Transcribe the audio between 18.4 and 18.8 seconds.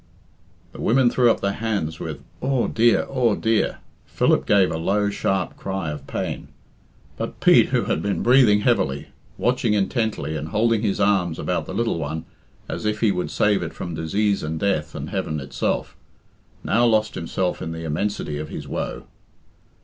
his